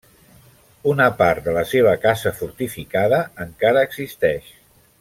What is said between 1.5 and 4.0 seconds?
la seva casa fortificada encara